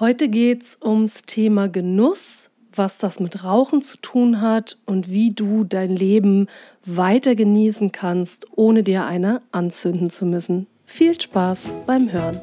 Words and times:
Heute 0.00 0.30
geht 0.30 0.62
es 0.62 0.78
ums 0.82 1.24
Thema 1.26 1.68
Genuss, 1.68 2.48
was 2.74 2.96
das 2.96 3.20
mit 3.20 3.44
Rauchen 3.44 3.82
zu 3.82 3.98
tun 3.98 4.40
hat 4.40 4.78
und 4.86 5.10
wie 5.10 5.34
du 5.34 5.62
dein 5.62 5.94
Leben 5.94 6.46
weiter 6.86 7.34
genießen 7.34 7.92
kannst, 7.92 8.46
ohne 8.56 8.82
dir 8.82 9.04
eine 9.04 9.42
anzünden 9.52 10.08
zu 10.08 10.24
müssen. 10.24 10.68
Viel 10.86 11.20
Spaß 11.20 11.70
beim 11.86 12.10
Hören. 12.10 12.40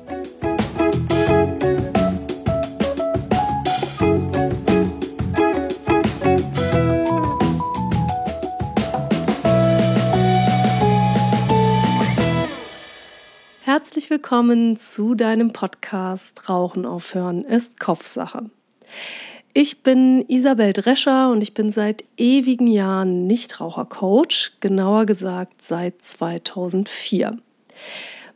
Herzlich 13.78 14.10
willkommen 14.10 14.76
zu 14.76 15.14
deinem 15.14 15.54
Podcast 15.54 16.50
Rauchen 16.50 16.88
aufhören 16.88 17.44
ist 17.44 17.80
Kopfsache. 17.80 18.50
Ich 19.54 19.84
bin 19.84 20.26
Isabel 20.28 20.74
Drescher 20.74 21.30
und 21.30 21.42
ich 21.44 21.54
bin 21.54 21.70
seit 21.70 22.04
ewigen 22.18 22.66
Jahren 22.66 23.28
Nichtrauchercoach, 23.28 24.54
genauer 24.62 25.06
gesagt 25.06 25.62
seit 25.62 26.02
2004. 26.02 27.38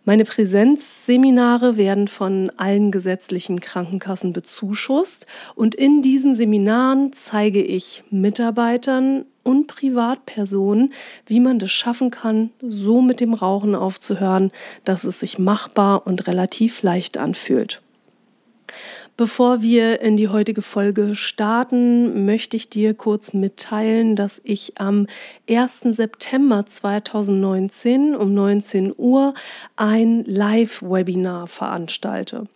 Meine 0.05 0.25
Präsenzseminare 0.25 1.75
werden 1.75 2.07
von 2.07 2.51
allen 2.57 2.91
gesetzlichen 2.91 3.59
Krankenkassen 3.61 4.33
bezuschusst 4.33 5.25
und 5.55 5.73
in 5.73 6.03
diesen 6.03 6.35
Seminaren 6.35 7.13
zeige 7.13 7.63
ich 7.63 8.03
Mitarbeitern 8.11 9.25
und 9.43 9.67
Privatpersonen, 9.67 10.93
wie 11.25 11.39
man 11.39 11.59
das 11.59 11.71
schaffen 11.71 12.11
kann, 12.11 12.51
so 12.61 13.01
mit 13.01 13.19
dem 13.19 13.33
Rauchen 13.33 13.75
aufzuhören, 13.75 14.51
dass 14.85 15.03
es 15.03 15.19
sich 15.19 15.39
machbar 15.39 16.05
und 16.05 16.27
relativ 16.27 16.83
leicht 16.83 17.17
anfühlt. 17.17 17.81
Bevor 19.17 19.61
wir 19.61 20.01
in 20.01 20.17
die 20.17 20.29
heutige 20.29 20.61
Folge 20.61 21.15
starten, 21.15 22.25
möchte 22.25 22.57
ich 22.57 22.69
dir 22.69 22.93
kurz 22.93 23.33
mitteilen, 23.33 24.15
dass 24.15 24.41
ich 24.43 24.79
am 24.79 25.05
1. 25.49 25.81
September 25.81 26.65
2019 26.65 28.15
um 28.15 28.33
19 28.33 28.93
Uhr 28.97 29.33
ein 29.75 30.23
Live-Webinar 30.25 31.47
veranstalte. 31.47 32.47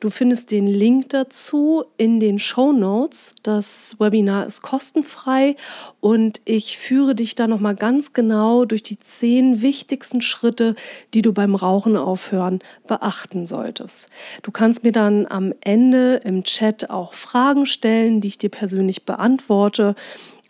Du 0.00 0.10
findest 0.10 0.50
den 0.50 0.66
Link 0.66 1.10
dazu 1.10 1.84
in 1.96 2.20
den 2.20 2.38
Show 2.38 2.72
Notes. 2.72 3.34
Das 3.42 3.96
Webinar 3.98 4.46
ist 4.46 4.62
kostenfrei 4.62 5.56
und 6.00 6.40
ich 6.44 6.78
führe 6.78 7.14
dich 7.14 7.34
da 7.34 7.46
nochmal 7.46 7.74
ganz 7.74 8.12
genau 8.12 8.64
durch 8.64 8.82
die 8.82 8.98
zehn 8.98 9.62
wichtigsten 9.62 10.20
Schritte, 10.20 10.74
die 11.14 11.22
du 11.22 11.32
beim 11.32 11.54
Rauchen 11.54 11.96
aufhören 11.96 12.60
beachten 12.86 13.46
solltest. 13.46 14.08
Du 14.42 14.50
kannst 14.50 14.84
mir 14.84 14.92
dann 14.92 15.26
am 15.26 15.52
Ende 15.60 16.16
im 16.24 16.44
Chat 16.44 16.90
auch 16.90 17.14
Fragen 17.14 17.66
stellen, 17.66 18.20
die 18.20 18.28
ich 18.28 18.38
dir 18.38 18.50
persönlich 18.50 19.04
beantworte. 19.04 19.94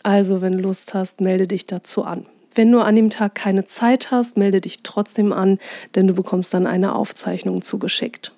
Also, 0.03 0.41
wenn 0.41 0.53
du 0.53 0.59
Lust 0.61 0.95
hast, 0.95 1.21
melde 1.21 1.47
dich 1.47 1.67
dazu 1.67 2.05
an. 2.05 2.27
Wenn 2.55 2.73
du 2.73 2.81
an 2.81 2.97
dem 2.97 3.11
Tag 3.11 3.35
keine 3.35 3.65
Zeit 3.65 4.11
hast, 4.11 4.37
melde 4.37 4.61
dich 4.61 4.83
trotzdem 4.83 5.33
an, 5.33 5.59
denn 5.95 6.07
du 6.07 6.15
bekommst 6.15 6.53
dann 6.53 6.67
eine 6.67 6.95
Aufzeichnung 6.95 7.63
zugeschickt. 7.63 8.33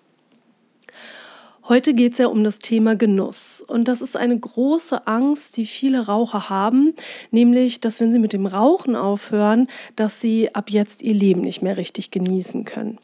Heute 1.68 1.94
geht 1.94 2.12
es 2.12 2.18
ja 2.18 2.26
um 2.26 2.42
das 2.42 2.58
Thema 2.58 2.96
Genuss. 2.96 3.62
Und 3.66 3.86
das 3.86 4.00
ist 4.00 4.16
eine 4.16 4.36
große 4.36 5.06
Angst, 5.06 5.56
die 5.56 5.64
viele 5.66 6.06
Raucher 6.06 6.50
haben, 6.50 6.94
nämlich, 7.30 7.80
dass 7.80 8.00
wenn 8.00 8.10
sie 8.10 8.18
mit 8.18 8.32
dem 8.32 8.46
Rauchen 8.46 8.96
aufhören, 8.96 9.68
dass 9.94 10.20
sie 10.20 10.52
ab 10.54 10.70
jetzt 10.70 11.02
ihr 11.02 11.14
Leben 11.14 11.42
nicht 11.42 11.62
mehr 11.62 11.76
richtig 11.76 12.10
genießen 12.10 12.64
können. 12.64 12.98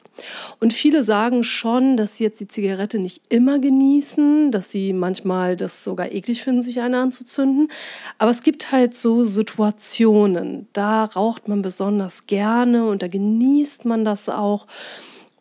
Und 0.58 0.72
viele 0.72 1.04
sagen 1.04 1.44
schon, 1.44 1.96
dass 1.96 2.16
sie 2.16 2.24
jetzt 2.24 2.40
die 2.40 2.48
Zigarette 2.48 2.98
nicht 2.98 3.22
immer 3.28 3.60
genießen, 3.60 4.50
dass 4.50 4.72
sie 4.72 4.92
manchmal 4.92 5.56
das 5.56 5.84
sogar 5.84 6.10
eklig 6.10 6.42
finden, 6.42 6.62
sich 6.62 6.80
eine 6.80 6.98
anzuzünden. 6.98 7.70
Aber 8.18 8.32
es 8.32 8.42
gibt 8.42 8.72
halt 8.72 8.94
so 8.94 9.22
Situationen, 9.22 10.66
da 10.72 11.04
raucht 11.04 11.46
man 11.46 11.62
besonders 11.62 12.26
gerne 12.26 12.86
und 12.86 13.02
da 13.02 13.08
genießt 13.08 13.84
man 13.84 14.04
das 14.04 14.28
auch. 14.28 14.66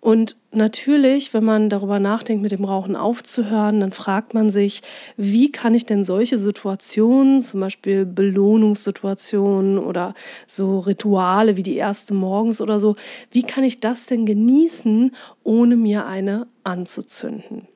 Und 0.07 0.37
natürlich, 0.53 1.33
wenn 1.33 1.43
man 1.43 1.69
darüber 1.69 1.99
nachdenkt, 1.99 2.41
mit 2.41 2.53
dem 2.53 2.63
Rauchen 2.63 2.95
aufzuhören, 2.95 3.81
dann 3.81 3.91
fragt 3.91 4.33
man 4.33 4.49
sich, 4.49 4.81
wie 5.17 5.51
kann 5.51 5.73
ich 5.73 5.85
denn 5.85 6.05
solche 6.05 6.37
Situationen, 6.37 7.41
zum 7.41 7.59
Beispiel 7.59 8.05
Belohnungssituationen 8.05 9.77
oder 9.77 10.13
so 10.47 10.79
Rituale 10.79 11.57
wie 11.57 11.63
die 11.63 11.75
erste 11.75 12.13
morgens 12.13 12.61
oder 12.61 12.79
so, 12.79 12.95
wie 13.31 13.43
kann 13.43 13.65
ich 13.65 13.81
das 13.81 14.05
denn 14.05 14.25
genießen, 14.25 15.13
ohne 15.43 15.75
mir 15.75 16.05
eine 16.05 16.47
anzuzünden? 16.63 17.67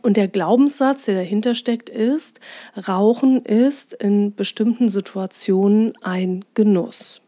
Und 0.00 0.16
der 0.16 0.28
Glaubenssatz, 0.28 1.04
der 1.04 1.16
dahinter 1.16 1.54
steckt, 1.54 1.90
ist, 1.90 2.40
Rauchen 2.88 3.44
ist 3.44 3.92
in 3.92 4.34
bestimmten 4.34 4.88
Situationen 4.88 5.92
ein 6.00 6.46
Genuss. 6.54 7.21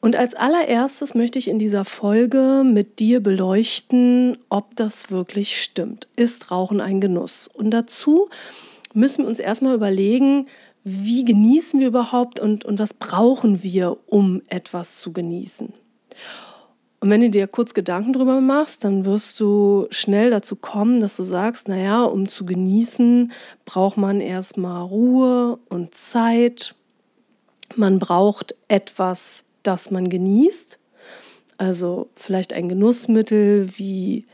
Und 0.00 0.14
als 0.14 0.34
allererstes 0.34 1.14
möchte 1.14 1.38
ich 1.38 1.48
in 1.48 1.58
dieser 1.58 1.84
Folge 1.84 2.62
mit 2.64 3.00
dir 3.00 3.20
beleuchten, 3.20 4.38
ob 4.48 4.76
das 4.76 5.10
wirklich 5.10 5.60
stimmt. 5.60 6.06
Ist 6.14 6.50
Rauchen 6.50 6.80
ein 6.80 7.00
Genuss? 7.00 7.48
Und 7.48 7.70
dazu 7.70 8.28
müssen 8.94 9.24
wir 9.24 9.28
uns 9.28 9.40
erstmal 9.40 9.74
überlegen, 9.74 10.46
wie 10.84 11.24
genießen 11.24 11.80
wir 11.80 11.88
überhaupt 11.88 12.38
und, 12.38 12.64
und 12.64 12.78
was 12.78 12.94
brauchen 12.94 13.62
wir, 13.62 13.96
um 14.06 14.40
etwas 14.48 14.98
zu 14.98 15.12
genießen. 15.12 15.72
Und 17.00 17.10
wenn 17.10 17.20
du 17.20 17.30
dir 17.30 17.46
kurz 17.46 17.74
Gedanken 17.74 18.12
drüber 18.12 18.40
machst, 18.40 18.84
dann 18.84 19.04
wirst 19.04 19.38
du 19.38 19.86
schnell 19.90 20.30
dazu 20.30 20.56
kommen, 20.56 21.00
dass 21.00 21.16
du 21.16 21.24
sagst, 21.24 21.68
naja, 21.68 22.04
um 22.04 22.28
zu 22.28 22.44
genießen, 22.44 23.32
braucht 23.64 23.96
man 23.96 24.20
erstmal 24.20 24.82
Ruhe 24.82 25.58
und 25.68 25.94
Zeit. 25.94 26.74
Man 27.76 27.98
braucht 27.98 28.54
etwas 28.66 29.44
das 29.68 29.90
man 29.90 30.08
genießt. 30.08 30.78
Also 31.58 32.08
vielleicht 32.14 32.54
ein 32.54 32.70
Genussmittel 32.70 33.68
wie 33.76 34.24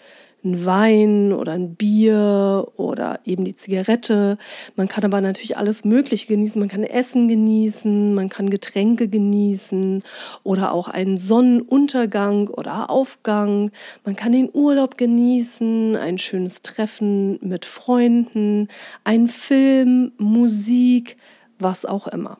ein 0.44 0.64
Wein 0.64 1.32
oder 1.32 1.52
ein 1.52 1.74
Bier 1.74 2.68
oder 2.76 3.18
eben 3.24 3.44
die 3.44 3.56
Zigarette. 3.56 4.38
Man 4.76 4.86
kann 4.86 5.02
aber 5.02 5.20
natürlich 5.20 5.56
alles 5.56 5.84
Mögliche 5.84 6.28
genießen. 6.28 6.60
Man 6.60 6.68
kann 6.68 6.84
Essen 6.84 7.26
genießen, 7.26 8.14
man 8.14 8.28
kann 8.28 8.48
Getränke 8.48 9.08
genießen 9.08 10.04
oder 10.44 10.72
auch 10.72 10.86
einen 10.86 11.18
Sonnenuntergang 11.18 12.48
oder 12.48 12.90
Aufgang. 12.90 13.72
Man 14.04 14.14
kann 14.14 14.30
den 14.30 14.50
Urlaub 14.52 14.96
genießen, 14.96 15.96
ein 15.96 16.18
schönes 16.18 16.62
Treffen 16.62 17.40
mit 17.40 17.64
Freunden, 17.64 18.68
einen 19.02 19.26
Film, 19.26 20.12
Musik, 20.16 21.16
was 21.58 21.86
auch 21.86 22.06
immer. 22.06 22.38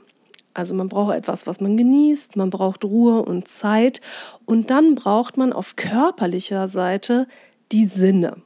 Also 0.54 0.74
man 0.74 0.88
braucht 0.88 1.14
etwas, 1.14 1.46
was 1.48 1.60
man 1.60 1.76
genießt, 1.76 2.36
man 2.36 2.50
braucht 2.50 2.84
Ruhe 2.84 3.22
und 3.22 3.48
Zeit 3.48 4.00
und 4.44 4.70
dann 4.70 4.94
braucht 4.94 5.36
man 5.36 5.52
auf 5.52 5.74
körperlicher 5.74 6.68
Seite 6.68 7.26
die 7.72 7.86
Sinne. 7.86 8.36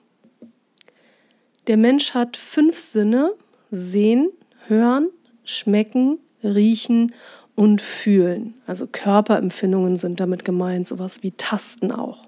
Der 1.66 1.76
Mensch 1.76 2.14
hat 2.14 2.38
fünf 2.38 2.78
Sinne, 2.78 3.32
sehen, 3.70 4.30
hören, 4.66 5.08
schmecken, 5.44 6.19
riechen 6.42 7.14
und 7.54 7.82
fühlen. 7.82 8.54
Also 8.66 8.86
Körperempfindungen 8.86 9.96
sind 9.96 10.19
damit 10.19 10.46
gemeint, 10.46 10.86
sowas 10.86 11.22
wie 11.22 11.32
Tasten 11.32 11.92
auch. 11.92 12.26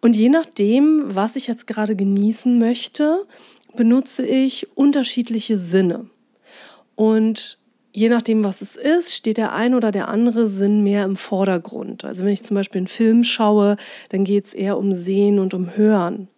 Und 0.00 0.16
je 0.16 0.30
nachdem, 0.30 1.14
was 1.14 1.36
ich 1.36 1.46
jetzt 1.46 1.66
gerade 1.66 1.94
genießen 1.94 2.58
möchte, 2.58 3.26
benutze 3.76 4.24
ich 4.24 4.76
unterschiedliche 4.76 5.58
Sinne. 5.58 6.06
Und 6.94 7.57
je 7.98 8.08
nachdem, 8.08 8.44
was 8.44 8.62
es 8.62 8.76
ist, 8.76 9.14
steht 9.14 9.38
der 9.38 9.52
ein 9.52 9.74
oder 9.74 9.90
der 9.90 10.08
andere 10.08 10.46
Sinn 10.46 10.82
mehr 10.82 11.04
im 11.04 11.16
Vordergrund. 11.16 12.04
Also 12.04 12.24
wenn 12.24 12.32
ich 12.32 12.44
zum 12.44 12.54
Beispiel 12.54 12.78
einen 12.78 12.86
Film 12.86 13.24
schaue, 13.24 13.76
dann 14.10 14.24
geht 14.24 14.46
es 14.46 14.54
eher 14.54 14.78
um 14.78 14.94
Sehen 14.94 15.40
und 15.40 15.52
um 15.52 15.76
Hören. 15.76 16.28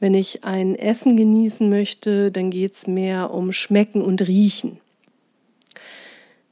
Wenn 0.00 0.14
ich 0.14 0.44
ein 0.44 0.74
Essen 0.74 1.16
genießen 1.16 1.68
möchte, 1.68 2.32
dann 2.32 2.50
geht 2.50 2.74
es 2.74 2.86
mehr 2.88 3.32
um 3.32 3.52
Schmecken 3.52 4.02
und 4.02 4.26
Riechen. 4.26 4.78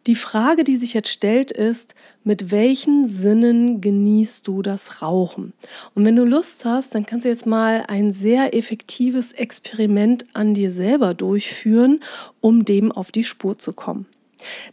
Die 0.07 0.17
Frage, 0.17 0.65
die 0.65 0.77
sich 0.77 0.95
jetzt 0.95 1.11
stellt, 1.11 1.53
ist, 1.53 1.95
mit 2.25 2.51
welchen 2.51 3.07
Sinnen 3.07 3.81
genießt 3.81 4.47
du 4.47 4.63
das 4.63 5.03
Rauchen? 5.03 5.53
Und 5.95 6.05
wenn 6.05 6.17
du 6.17 6.25
Lust 6.25 6.65
hast, 6.65 6.95
dann 6.95 7.07
kannst 7.07 7.25
du 7.25 7.29
jetzt 7.29 7.47
mal 7.47 7.85
ein 7.87 8.13
sehr 8.13 8.55
effektives 8.55 9.33
Experiment 9.33 10.27
an 10.35 10.55
dir 10.55 10.73
selber 10.73 11.15
durchführen, 11.15 12.01
um 12.41 12.65
dem 12.65 12.91
auf 12.91 13.13
die 13.13 13.23
Spur 13.23 13.59
zu 13.59 13.73
kommen. 13.73 14.07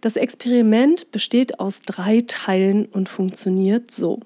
Das 0.02 0.16
Experiment 0.16 1.12
besteht 1.12 1.60
aus 1.60 1.82
drei 1.82 2.22
Teilen 2.28 2.86
und 2.86 3.10
funktioniert 3.10 3.92
so. 3.92 4.20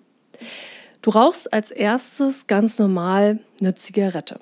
Du 1.01 1.09
rauchst 1.09 1.51
als 1.53 1.71
erstes 1.71 2.47
ganz 2.47 2.79
normal 2.79 3.39
eine 3.59 3.75
Zigarette. 3.75 4.39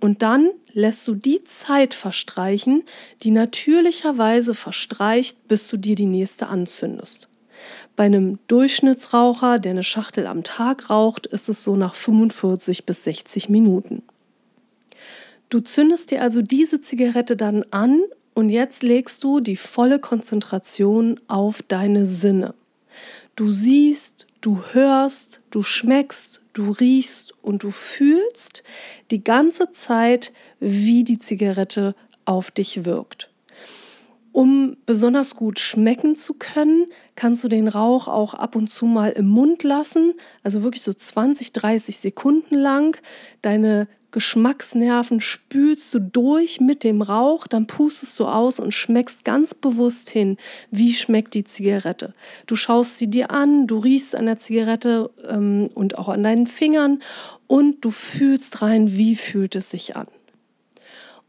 Und 0.00 0.22
dann 0.22 0.50
lässt 0.72 1.06
du 1.08 1.14
die 1.14 1.42
Zeit 1.44 1.92
verstreichen, 1.92 2.84
die 3.22 3.32
natürlicherweise 3.32 4.54
verstreicht, 4.54 5.48
bis 5.48 5.66
du 5.68 5.76
dir 5.76 5.96
die 5.96 6.06
nächste 6.06 6.46
anzündest. 6.46 7.28
Bei 7.96 8.04
einem 8.04 8.38
Durchschnittsraucher, 8.46 9.58
der 9.58 9.72
eine 9.72 9.82
Schachtel 9.82 10.28
am 10.28 10.44
Tag 10.44 10.88
raucht, 10.90 11.26
ist 11.26 11.48
es 11.48 11.64
so 11.64 11.74
nach 11.74 11.96
45 11.96 12.86
bis 12.86 13.02
60 13.02 13.48
Minuten. 13.48 14.02
Du 15.48 15.60
zündest 15.60 16.10
dir 16.10 16.22
also 16.22 16.42
diese 16.42 16.80
Zigarette 16.80 17.36
dann 17.36 17.64
an 17.70 18.02
und 18.38 18.50
jetzt 18.50 18.84
legst 18.84 19.24
du 19.24 19.40
die 19.40 19.56
volle 19.56 19.98
Konzentration 19.98 21.18
auf 21.26 21.60
deine 21.60 22.06
Sinne. 22.06 22.54
Du 23.34 23.50
siehst, 23.50 24.28
du 24.40 24.62
hörst, 24.70 25.40
du 25.50 25.64
schmeckst, 25.64 26.40
du 26.52 26.70
riechst 26.70 27.34
und 27.42 27.64
du 27.64 27.72
fühlst 27.72 28.62
die 29.10 29.24
ganze 29.24 29.72
Zeit, 29.72 30.32
wie 30.60 31.02
die 31.02 31.18
Zigarette 31.18 31.96
auf 32.26 32.52
dich 32.52 32.84
wirkt. 32.84 33.28
Um 34.30 34.76
besonders 34.86 35.34
gut 35.34 35.58
schmecken 35.58 36.14
zu 36.14 36.34
können, 36.34 36.86
kannst 37.16 37.42
du 37.42 37.48
den 37.48 37.66
Rauch 37.66 38.06
auch 38.06 38.34
ab 38.34 38.54
und 38.54 38.68
zu 38.68 38.86
mal 38.86 39.10
im 39.10 39.26
Mund 39.26 39.64
lassen, 39.64 40.14
also 40.44 40.62
wirklich 40.62 40.84
so 40.84 40.92
20, 40.92 41.54
30 41.54 41.98
Sekunden 41.98 42.54
lang. 42.54 42.96
Deine 43.42 43.88
Geschmacksnerven 44.10 45.20
spülst 45.20 45.92
du 45.92 45.98
durch 45.98 46.60
mit 46.60 46.82
dem 46.82 47.02
Rauch, 47.02 47.46
dann 47.46 47.66
pustest 47.66 48.18
du 48.18 48.26
aus 48.26 48.58
und 48.58 48.72
schmeckst 48.72 49.24
ganz 49.24 49.52
bewusst 49.52 50.08
hin, 50.08 50.38
wie 50.70 50.94
schmeckt 50.94 51.34
die 51.34 51.44
Zigarette. 51.44 52.14
Du 52.46 52.56
schaust 52.56 52.96
sie 52.96 53.08
dir 53.08 53.30
an, 53.30 53.66
du 53.66 53.78
riechst 53.78 54.14
an 54.14 54.24
der 54.24 54.38
Zigarette 54.38 55.10
ähm, 55.28 55.68
und 55.74 55.98
auch 55.98 56.08
an 56.08 56.22
deinen 56.22 56.46
Fingern 56.46 57.02
und 57.46 57.84
du 57.84 57.90
fühlst 57.90 58.62
rein, 58.62 58.96
wie 58.96 59.14
fühlt 59.14 59.54
es 59.56 59.70
sich 59.70 59.94
an. 59.94 60.06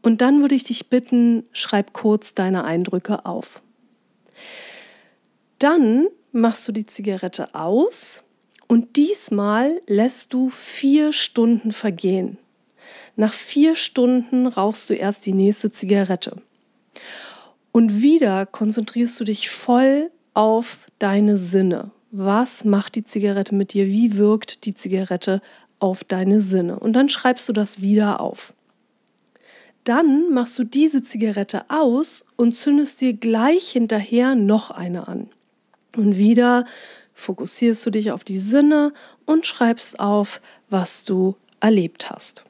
Und 0.00 0.22
dann 0.22 0.40
würde 0.40 0.54
ich 0.54 0.64
dich 0.64 0.88
bitten, 0.88 1.44
schreib 1.52 1.92
kurz 1.92 2.34
deine 2.34 2.64
Eindrücke 2.64 3.26
auf. 3.26 3.60
Dann 5.58 6.06
machst 6.32 6.66
du 6.66 6.72
die 6.72 6.86
Zigarette 6.86 7.54
aus 7.54 8.22
und 8.66 8.96
diesmal 8.96 9.82
lässt 9.86 10.32
du 10.32 10.48
vier 10.48 11.12
Stunden 11.12 11.72
vergehen. 11.72 12.38
Nach 13.20 13.34
vier 13.34 13.76
Stunden 13.76 14.46
rauchst 14.46 14.88
du 14.88 14.94
erst 14.94 15.26
die 15.26 15.34
nächste 15.34 15.70
Zigarette. 15.70 16.40
Und 17.70 18.00
wieder 18.00 18.46
konzentrierst 18.46 19.20
du 19.20 19.24
dich 19.24 19.50
voll 19.50 20.10
auf 20.32 20.86
deine 20.98 21.36
Sinne. 21.36 21.90
Was 22.12 22.64
macht 22.64 22.94
die 22.94 23.04
Zigarette 23.04 23.54
mit 23.54 23.74
dir? 23.74 23.88
Wie 23.88 24.16
wirkt 24.16 24.64
die 24.64 24.74
Zigarette 24.74 25.42
auf 25.80 26.02
deine 26.02 26.40
Sinne? 26.40 26.78
Und 26.78 26.94
dann 26.94 27.10
schreibst 27.10 27.46
du 27.46 27.52
das 27.52 27.82
wieder 27.82 28.22
auf. 28.22 28.54
Dann 29.84 30.32
machst 30.32 30.58
du 30.58 30.64
diese 30.64 31.02
Zigarette 31.02 31.66
aus 31.68 32.24
und 32.36 32.56
zündest 32.56 33.02
dir 33.02 33.12
gleich 33.12 33.72
hinterher 33.72 34.34
noch 34.34 34.70
eine 34.70 35.08
an. 35.08 35.28
Und 35.94 36.16
wieder 36.16 36.64
fokussierst 37.12 37.84
du 37.84 37.90
dich 37.90 38.12
auf 38.12 38.24
die 38.24 38.38
Sinne 38.38 38.94
und 39.26 39.44
schreibst 39.46 40.00
auf, 40.00 40.40
was 40.70 41.04
du 41.04 41.36
erlebt 41.60 42.08
hast. 42.08 42.44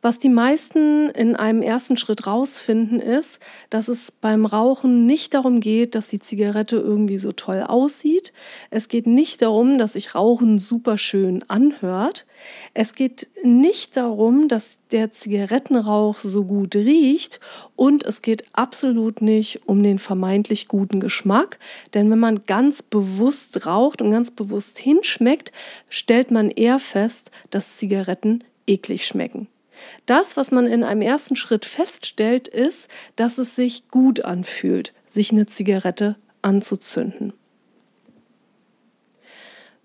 Was 0.00 0.20
die 0.20 0.28
meisten 0.28 1.10
in 1.10 1.34
einem 1.34 1.60
ersten 1.60 1.96
Schritt 1.96 2.24
rausfinden, 2.24 3.00
ist, 3.00 3.40
dass 3.68 3.88
es 3.88 4.12
beim 4.12 4.46
Rauchen 4.46 5.06
nicht 5.06 5.34
darum 5.34 5.58
geht, 5.58 5.96
dass 5.96 6.06
die 6.06 6.20
Zigarette 6.20 6.76
irgendwie 6.76 7.18
so 7.18 7.32
toll 7.32 7.64
aussieht. 7.66 8.32
Es 8.70 8.86
geht 8.86 9.08
nicht 9.08 9.42
darum, 9.42 9.76
dass 9.76 9.94
sich 9.94 10.14
Rauchen 10.14 10.60
super 10.60 10.98
schön 10.98 11.42
anhört. 11.48 12.26
Es 12.74 12.94
geht 12.94 13.26
nicht 13.42 13.96
darum, 13.96 14.46
dass 14.46 14.78
der 14.92 15.10
Zigarettenrauch 15.10 16.20
so 16.20 16.44
gut 16.44 16.76
riecht. 16.76 17.40
Und 17.74 18.04
es 18.04 18.22
geht 18.22 18.44
absolut 18.52 19.20
nicht 19.20 19.66
um 19.66 19.82
den 19.82 19.98
vermeintlich 19.98 20.68
guten 20.68 21.00
Geschmack. 21.00 21.58
Denn 21.94 22.08
wenn 22.08 22.20
man 22.20 22.44
ganz 22.46 22.82
bewusst 22.82 23.66
raucht 23.66 24.00
und 24.00 24.12
ganz 24.12 24.30
bewusst 24.30 24.78
hinschmeckt, 24.78 25.50
stellt 25.88 26.30
man 26.30 26.50
eher 26.50 26.78
fest, 26.78 27.32
dass 27.50 27.78
Zigaretten 27.78 28.44
eklig 28.68 29.04
schmecken. 29.04 29.48
Das, 30.06 30.36
was 30.36 30.50
man 30.50 30.66
in 30.66 30.84
einem 30.84 31.02
ersten 31.02 31.36
Schritt 31.36 31.64
feststellt, 31.64 32.48
ist, 32.48 32.88
dass 33.16 33.38
es 33.38 33.54
sich 33.54 33.88
gut 33.88 34.24
anfühlt, 34.24 34.92
sich 35.06 35.32
eine 35.32 35.46
Zigarette 35.46 36.16
anzuzünden. 36.42 37.32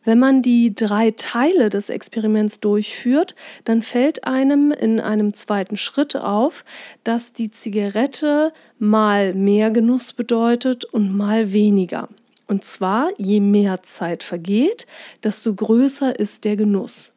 Wenn 0.05 0.19
man 0.19 0.41
die 0.41 0.75
drei 0.75 1.11
Teile 1.11 1.69
des 1.69 1.89
Experiments 1.89 2.59
durchführt, 2.59 3.35
dann 3.63 3.81
fällt 3.81 4.25
einem 4.25 4.71
in 4.71 4.99
einem 4.99 5.33
zweiten 5.33 5.77
Schritt 5.77 6.15
auf, 6.15 6.65
dass 7.05 7.31
die 7.31 7.49
Zigarette 7.49 8.51
mal 8.79 9.33
mehr 9.33 9.71
Genuss 9.71 10.11
bedeutet 10.11 10.83
und 10.83 11.15
mal 11.15 11.53
weniger. 11.53 12.09
Und 12.47 12.65
zwar, 12.65 13.11
je 13.17 13.39
mehr 13.39 13.81
Zeit 13.83 14.23
vergeht, 14.23 14.87
desto 15.23 15.53
größer 15.53 16.19
ist 16.19 16.43
der 16.43 16.57
Genuss. 16.57 17.12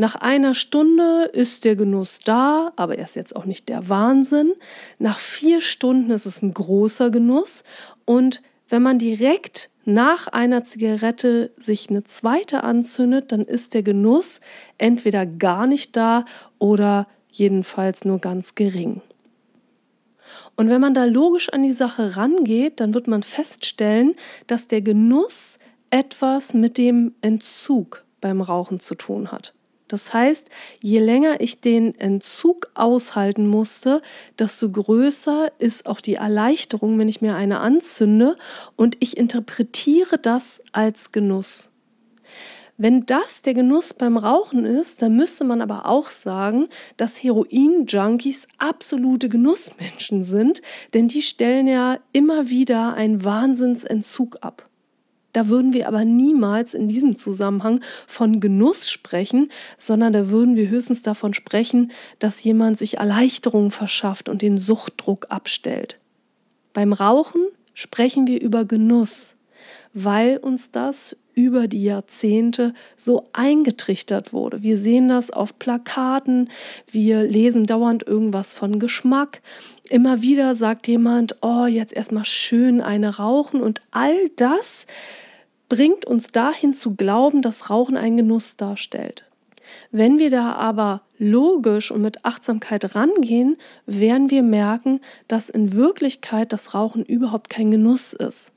Nach 0.00 0.14
einer 0.14 0.54
Stunde 0.54 1.28
ist 1.32 1.64
der 1.64 1.74
Genuss 1.74 2.20
da, 2.24 2.72
aber 2.76 2.98
er 2.98 3.04
ist 3.04 3.16
jetzt 3.16 3.34
auch 3.34 3.46
nicht 3.46 3.68
der 3.68 3.88
Wahnsinn. 3.88 4.52
Nach 5.00 5.18
vier 5.18 5.60
Stunden 5.60 6.12
ist 6.12 6.24
es 6.24 6.40
ein 6.40 6.54
großer 6.54 7.10
Genuss. 7.10 7.64
Und 8.04 8.40
wenn 8.68 8.80
man 8.80 9.00
direkt 9.00 9.70
nach 9.84 10.28
einer 10.28 10.62
Zigarette 10.62 11.50
sich 11.56 11.90
eine 11.90 12.04
zweite 12.04 12.62
anzündet, 12.62 13.32
dann 13.32 13.40
ist 13.44 13.74
der 13.74 13.82
Genuss 13.82 14.40
entweder 14.76 15.26
gar 15.26 15.66
nicht 15.66 15.96
da 15.96 16.24
oder 16.60 17.08
jedenfalls 17.28 18.04
nur 18.04 18.20
ganz 18.20 18.54
gering. 18.54 19.02
Und 20.54 20.68
wenn 20.68 20.80
man 20.80 20.94
da 20.94 21.06
logisch 21.06 21.48
an 21.48 21.64
die 21.64 21.72
Sache 21.72 22.16
rangeht, 22.16 22.78
dann 22.78 22.94
wird 22.94 23.08
man 23.08 23.24
feststellen, 23.24 24.14
dass 24.46 24.68
der 24.68 24.80
Genuss 24.80 25.58
etwas 25.90 26.54
mit 26.54 26.78
dem 26.78 27.16
Entzug 27.20 28.04
beim 28.20 28.40
Rauchen 28.40 28.78
zu 28.78 28.94
tun 28.94 29.32
hat. 29.32 29.54
Das 29.88 30.12
heißt, 30.12 30.48
je 30.80 31.00
länger 31.00 31.40
ich 31.40 31.60
den 31.60 31.98
Entzug 31.98 32.70
aushalten 32.74 33.46
musste, 33.46 34.02
desto 34.38 34.70
größer 34.70 35.50
ist 35.58 35.86
auch 35.86 36.00
die 36.00 36.14
Erleichterung, 36.14 36.98
wenn 36.98 37.08
ich 37.08 37.22
mir 37.22 37.34
eine 37.34 37.60
anzünde 37.60 38.36
und 38.76 38.96
ich 39.00 39.16
interpretiere 39.16 40.18
das 40.18 40.62
als 40.72 41.10
Genuss. 41.10 41.72
Wenn 42.80 43.06
das 43.06 43.42
der 43.42 43.54
Genuss 43.54 43.92
beim 43.92 44.16
Rauchen 44.16 44.64
ist, 44.64 45.02
dann 45.02 45.16
müsste 45.16 45.42
man 45.42 45.60
aber 45.60 45.86
auch 45.86 46.10
sagen, 46.10 46.68
dass 46.96 47.20
Heroin-Junkies 47.20 48.46
absolute 48.58 49.28
Genussmenschen 49.28 50.22
sind, 50.22 50.62
denn 50.94 51.08
die 51.08 51.22
stellen 51.22 51.66
ja 51.66 51.98
immer 52.12 52.50
wieder 52.50 52.94
einen 52.94 53.24
Wahnsinnsentzug 53.24 54.38
ab. 54.42 54.67
Da 55.38 55.46
würden 55.46 55.72
wir 55.72 55.86
aber 55.86 56.04
niemals 56.04 56.74
in 56.74 56.88
diesem 56.88 57.14
Zusammenhang 57.14 57.80
von 58.08 58.40
Genuss 58.40 58.90
sprechen, 58.90 59.52
sondern 59.76 60.12
da 60.12 60.30
würden 60.30 60.56
wir 60.56 60.68
höchstens 60.68 61.02
davon 61.02 61.32
sprechen, 61.32 61.92
dass 62.18 62.42
jemand 62.42 62.76
sich 62.76 62.96
Erleichterung 62.96 63.70
verschafft 63.70 64.28
und 64.28 64.42
den 64.42 64.58
Suchtdruck 64.58 65.26
abstellt. 65.28 66.00
Beim 66.72 66.92
Rauchen 66.92 67.42
sprechen 67.72 68.26
wir 68.26 68.40
über 68.40 68.64
Genuss, 68.64 69.36
weil 69.94 70.38
uns 70.38 70.72
das 70.72 71.16
über 71.34 71.68
die 71.68 71.84
Jahrzehnte 71.84 72.74
so 72.96 73.28
eingetrichtert 73.32 74.32
wurde. 74.32 74.64
Wir 74.64 74.76
sehen 74.76 75.08
das 75.08 75.30
auf 75.30 75.60
Plakaten, 75.60 76.50
wir 76.90 77.22
lesen 77.22 77.62
dauernd 77.62 78.04
irgendwas 78.04 78.54
von 78.54 78.80
Geschmack. 78.80 79.40
Immer 79.88 80.20
wieder 80.20 80.56
sagt 80.56 80.88
jemand, 80.88 81.36
oh, 81.42 81.66
jetzt 81.66 81.92
erstmal 81.92 82.24
schön 82.24 82.80
eine 82.80 83.18
rauchen 83.18 83.60
und 83.60 83.80
all 83.92 84.16
das 84.34 84.88
bringt 85.68 86.06
uns 86.06 86.28
dahin 86.28 86.72
zu 86.72 86.94
glauben, 86.94 87.42
dass 87.42 87.70
Rauchen 87.70 87.96
ein 87.96 88.16
Genuss 88.16 88.56
darstellt. 88.56 89.24
Wenn 89.90 90.18
wir 90.18 90.30
da 90.30 90.52
aber 90.52 91.02
logisch 91.18 91.90
und 91.90 92.00
mit 92.00 92.24
Achtsamkeit 92.24 92.94
rangehen, 92.94 93.56
werden 93.86 94.30
wir 94.30 94.42
merken, 94.42 95.00
dass 95.26 95.48
in 95.48 95.74
Wirklichkeit 95.74 96.52
das 96.52 96.74
Rauchen 96.74 97.04
überhaupt 97.04 97.50
kein 97.50 97.70
Genuss 97.70 98.12
ist, 98.12 98.52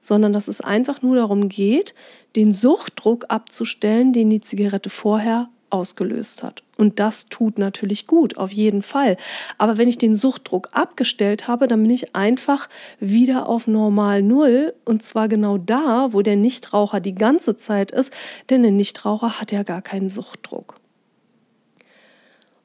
sondern 0.00 0.32
dass 0.32 0.48
es 0.48 0.60
einfach 0.60 1.02
nur 1.02 1.16
darum 1.16 1.48
geht, 1.48 1.94
den 2.36 2.54
Suchtdruck 2.54 3.26
abzustellen, 3.28 4.12
den 4.12 4.30
die 4.30 4.40
Zigarette 4.40 4.90
vorher 4.90 5.48
ausgelöst 5.70 6.42
hat. 6.42 6.62
Und 6.76 7.00
das 7.00 7.28
tut 7.28 7.58
natürlich 7.58 8.06
gut, 8.06 8.36
auf 8.36 8.52
jeden 8.52 8.82
Fall. 8.82 9.16
Aber 9.58 9.78
wenn 9.78 9.88
ich 9.88 9.98
den 9.98 10.16
Suchtdruck 10.16 10.68
abgestellt 10.72 11.48
habe, 11.48 11.66
dann 11.66 11.82
bin 11.82 11.90
ich 11.90 12.14
einfach 12.14 12.68
wieder 13.00 13.48
auf 13.48 13.66
normal 13.66 14.22
Null. 14.22 14.74
Und 14.84 15.02
zwar 15.02 15.28
genau 15.28 15.58
da, 15.58 16.12
wo 16.12 16.22
der 16.22 16.36
Nichtraucher 16.36 17.00
die 17.00 17.14
ganze 17.14 17.56
Zeit 17.56 17.90
ist, 17.90 18.12
denn 18.50 18.62
der 18.62 18.72
Nichtraucher 18.72 19.40
hat 19.40 19.52
ja 19.52 19.62
gar 19.62 19.82
keinen 19.82 20.10
Suchtdruck. 20.10 20.78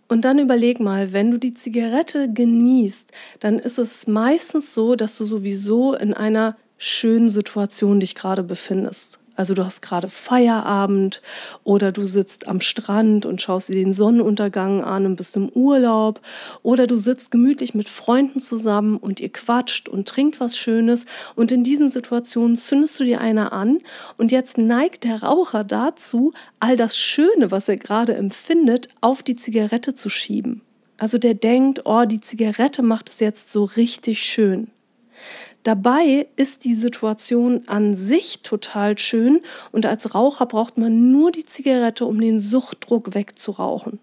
Und 0.08 0.26
dann 0.26 0.38
überleg 0.38 0.80
mal, 0.80 1.12
wenn 1.12 1.32
du 1.32 1.40
die 1.40 1.56
Zigarette 1.56 2.32
genießt, 2.32 3.12
dann 3.40 3.58
ist 3.58 3.80
es 3.80 4.06
meistens 4.06 4.74
so, 4.74 4.96
dass 4.96 5.18
du 5.18 5.26
sowieso 5.26 5.96
in 5.96 6.14
einer 6.14 6.56
schönen 6.78 7.30
Situation 7.30 8.00
dich 8.00 8.14
gerade 8.14 8.44
befindest. 8.44 9.18
Also 9.36 9.54
du 9.56 9.66
hast 9.66 9.82
gerade 9.82 10.10
Feierabend 10.10 11.22
oder 11.64 11.92
du 11.92 12.06
sitzt 12.06 12.48
am 12.48 12.62
Strand 12.62 13.26
und 13.26 13.42
schaust 13.42 13.70
dir 13.70 13.76
den 13.76 13.94
Sonnenuntergang 13.94 14.84
an 14.84 15.06
und 15.08 15.16
bist 15.16 15.36
im 15.36 15.50
Urlaub 15.50 16.22
oder 16.62 16.86
du 16.86 16.98
sitzt 16.98 17.32
gemütlich 17.32 17.74
mit 17.74 17.90
Freunden 17.90 18.40
zusammen 18.40 18.98
und 18.98 19.20
ihr 19.20 19.32
quatscht 19.32 19.90
und 19.90 20.08
trinkt 20.08 20.40
was 20.40 20.56
Schönes 20.58 21.08
und 21.36 21.52
in 21.52 21.64
diesen 21.64 21.90
Situationen 21.90 22.56
zündest 22.56 23.00
du 23.00 23.06
dir 23.06 23.22
eine 23.22 23.52
an 23.52 23.80
und 24.18 24.32
jetzt 24.32 24.60
neigt 24.60 25.04
der 25.04 25.24
Raucher 25.24 25.64
dazu, 25.64 26.34
all 26.60 26.78
das 26.78 26.96
Schöne, 26.98 27.50
was 27.50 27.68
er 27.68 27.78
gerade 27.78 28.14
empfindet, 28.16 28.88
auf 29.02 29.24
die 29.24 29.36
Zigarette 29.36 29.96
zu 29.96 30.10
schieben. 30.10 30.62
Also 30.98 31.18
der 31.18 31.34
denkt, 31.34 31.82
oh, 31.86 32.06
die 32.06 32.22
Zigarette 32.22 32.84
macht 32.84 33.10
es 33.10 33.20
jetzt 33.20 33.50
so 33.50 33.64
richtig 33.64 34.24
schön. 34.24 34.70
Dabei 35.64 36.28
ist 36.36 36.66
die 36.66 36.76
Situation 36.76 37.64
an 37.68 37.96
sich 37.96 38.42
total 38.42 38.98
schön 38.98 39.42
und 39.72 39.86
als 39.86 40.14
Raucher 40.14 40.46
braucht 40.46 40.78
man 40.78 41.12
nur 41.12 41.32
die 41.32 41.46
Zigarette, 41.46 42.06
um 42.06 42.20
den 42.20 42.42
Suchtdruck 42.42 43.16
wegzurauchen. 43.16 44.00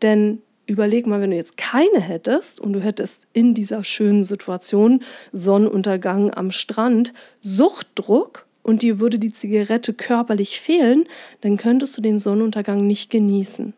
Denn 0.00 0.40
überleg 0.66 1.06
mal, 1.06 1.20
wenn 1.20 1.30
du 1.30 1.36
jetzt 1.36 1.58
keine 1.58 2.00
hättest 2.00 2.58
und 2.58 2.72
du 2.72 2.80
hättest 2.80 3.26
in 3.34 3.52
dieser 3.52 3.84
schönen 3.84 4.24
Situation 4.24 5.02
Sonnenuntergang 5.32 6.32
am 6.32 6.50
Strand 6.50 7.12
Suchtdruck 7.40 8.46
und 8.62 8.80
dir 8.80 8.98
würde 8.98 9.18
die 9.18 9.32
Zigarette 9.32 9.92
körperlich 9.92 10.58
fehlen, 10.58 11.04
dann 11.42 11.58
könntest 11.58 11.96
du 11.98 12.00
den 12.00 12.18
Sonnenuntergang 12.18 12.86
nicht 12.86 13.10
genießen. 13.10 13.74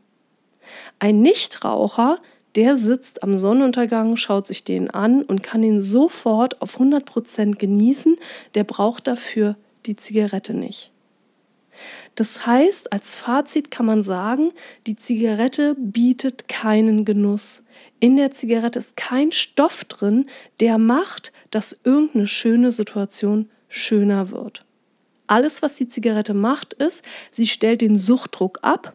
Ein 1.00 1.22
Nichtraucher 1.22 2.18
der 2.56 2.76
sitzt 2.76 3.22
am 3.22 3.36
Sonnenuntergang, 3.36 4.16
schaut 4.16 4.46
sich 4.46 4.64
den 4.64 4.90
an 4.90 5.22
und 5.22 5.42
kann 5.42 5.62
ihn 5.62 5.80
sofort 5.80 6.60
auf 6.60 6.80
100% 6.80 7.56
genießen. 7.56 8.16
Der 8.54 8.64
braucht 8.64 9.06
dafür 9.06 9.56
die 9.86 9.96
Zigarette 9.96 10.54
nicht. 10.54 10.90
Das 12.14 12.46
heißt, 12.46 12.92
als 12.92 13.16
Fazit 13.16 13.70
kann 13.70 13.86
man 13.86 14.02
sagen, 14.02 14.50
die 14.86 14.96
Zigarette 14.96 15.74
bietet 15.78 16.48
keinen 16.48 17.04
Genuss. 17.04 17.64
In 18.00 18.16
der 18.16 18.30
Zigarette 18.30 18.78
ist 18.78 18.96
kein 18.96 19.32
Stoff 19.32 19.84
drin, 19.84 20.26
der 20.58 20.78
macht, 20.78 21.32
dass 21.50 21.78
irgendeine 21.84 22.26
schöne 22.26 22.72
Situation 22.72 23.48
schöner 23.68 24.30
wird. 24.30 24.64
Alles, 25.26 25.62
was 25.62 25.76
die 25.76 25.88
Zigarette 25.88 26.34
macht, 26.34 26.74
ist, 26.74 27.04
sie 27.30 27.46
stellt 27.46 27.82
den 27.82 27.96
Suchtdruck 27.96 28.58
ab, 28.62 28.94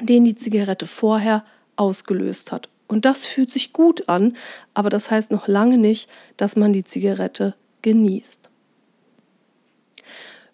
den 0.00 0.24
die 0.24 0.36
Zigarette 0.36 0.86
vorher 0.86 1.44
ausgelöst 1.74 2.52
hat. 2.52 2.68
Und 2.88 3.04
das 3.04 3.24
fühlt 3.24 3.50
sich 3.50 3.72
gut 3.72 4.08
an, 4.08 4.36
aber 4.74 4.90
das 4.90 5.10
heißt 5.10 5.30
noch 5.30 5.48
lange 5.48 5.78
nicht, 5.78 6.08
dass 6.36 6.56
man 6.56 6.72
die 6.72 6.84
Zigarette 6.84 7.54
genießt. 7.82 8.48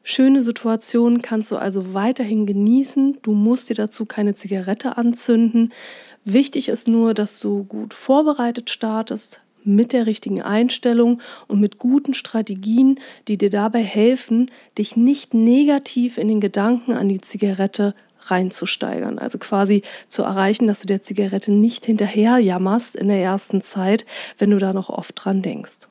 Schöne 0.05 0.43
Situationen 0.43 1.23
kannst 1.23 1.51
du 1.53 1.57
also 1.57 1.95
weiterhin 1.95 2.45
genießen. 2.47 3.19
Du 3.23 3.33
musst 3.33 3.71
dir 3.71 3.75
dazu 3.75 4.05
keine 4.05 4.35
Zigarette 4.35 4.97
anzünden. 4.97 5.73
Wichtig 6.25 6.69
ist 6.69 6.89
nur, 6.89 7.15
dass 7.15 7.39
du 7.39 7.65
gut 7.65 7.95
vorbereitet 7.95 8.71
startest, 8.71 9.41
mit 9.65 9.93
der 9.93 10.07
richtigen 10.07 10.43
Einstellung 10.43 11.21
und 11.47 11.61
mit 11.61 11.79
guten 11.79 12.15
Strategien, 12.15 12.99
die 13.29 13.39
dir 13.39 13.51
dabei 13.51 13.83
helfen, 13.83 14.51
dich 14.77 14.97
nicht 14.97 15.35
negativ 15.35 16.19
in 16.19 16.27
den 16.27 16.41
Gedanken 16.41 16.93
an 16.93 17.09
die 17.09 17.21
Zigarette 17.21 17.95
reinzusteigern. 18.31 19.19
Also 19.19 19.39
quasi 19.39 19.83
zu 20.09 20.23
erreichen, 20.23 20.67
dass 20.67 20.81
du 20.81 20.87
der 20.87 21.03
Zigarette 21.03 21.53
nicht 21.53 21.87
hinterher 21.87 22.39
jammerst 22.39 22.97
in 22.97 23.09
der 23.09 23.23
ersten 23.23 23.63
Zeit, 23.63 24.07
wenn 24.39 24.51
du 24.51 24.59
da 24.59 24.73
noch 24.73 24.91
oft 24.91 25.13
dran 25.17 25.43
denkst. 25.43 25.89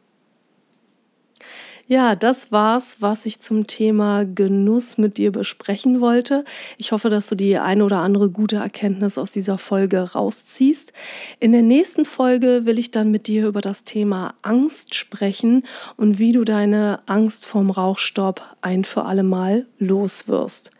Ja, 1.91 2.15
das 2.15 2.53
war's, 2.53 3.01
was 3.01 3.25
ich 3.25 3.41
zum 3.41 3.67
Thema 3.67 4.23
Genuss 4.23 4.97
mit 4.97 5.17
dir 5.17 5.29
besprechen 5.29 5.99
wollte. 5.99 6.45
Ich 6.77 6.93
hoffe, 6.93 7.09
dass 7.09 7.27
du 7.27 7.35
die 7.35 7.57
eine 7.57 7.83
oder 7.83 7.97
andere 7.97 8.29
gute 8.29 8.55
Erkenntnis 8.55 9.17
aus 9.17 9.31
dieser 9.31 9.57
Folge 9.57 9.99
rausziehst. 10.13 10.93
In 11.41 11.51
der 11.51 11.63
nächsten 11.63 12.05
Folge 12.05 12.61
will 12.63 12.79
ich 12.79 12.91
dann 12.91 13.11
mit 13.11 13.27
dir 13.27 13.45
über 13.45 13.59
das 13.59 13.83
Thema 13.83 14.35
Angst 14.41 14.95
sprechen 14.95 15.63
und 15.97 16.17
wie 16.17 16.31
du 16.31 16.45
deine 16.45 17.01
Angst 17.07 17.45
vorm 17.45 17.69
Rauchstopp 17.69 18.41
ein 18.61 18.85
für 18.85 19.03
alle 19.03 19.23
Mal 19.23 19.65
loswirst. 19.77 20.71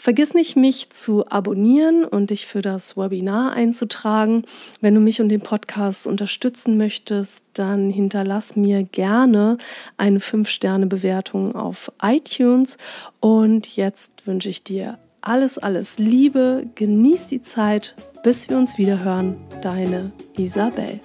Vergiss 0.00 0.32
nicht, 0.32 0.56
mich 0.56 0.88
zu 0.88 1.26
abonnieren 1.28 2.04
und 2.04 2.30
dich 2.30 2.46
für 2.46 2.62
das 2.62 2.96
Webinar 2.96 3.52
einzutragen. 3.52 4.44
Wenn 4.80 4.94
du 4.94 5.00
mich 5.02 5.20
und 5.20 5.28
den 5.28 5.42
Podcast 5.42 6.06
unterstützen 6.06 6.78
möchtest, 6.78 7.44
dann 7.52 7.90
hinterlass 7.90 8.56
mir 8.56 8.82
gerne 8.82 9.58
eine 9.98 10.18
5-Sterne-Bewertung 10.18 11.54
auf 11.54 11.92
iTunes. 12.02 12.78
Und 13.20 13.76
jetzt 13.76 14.26
wünsche 14.26 14.48
ich 14.48 14.64
dir 14.64 14.98
alles, 15.20 15.58
alles 15.58 15.98
Liebe. 15.98 16.64
Genieß 16.76 17.26
die 17.26 17.42
Zeit, 17.42 17.94
bis 18.22 18.48
wir 18.48 18.56
uns 18.56 18.78
wieder 18.78 19.04
hören. 19.04 19.36
Deine 19.60 20.12
Isabel. 20.34 21.00